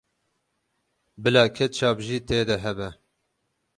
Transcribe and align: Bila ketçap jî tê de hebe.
Bila 1.23 1.43
ketçap 1.55 1.97
jî 2.05 2.17
tê 2.27 2.39
de 2.49 2.57
hebe. 2.63 2.89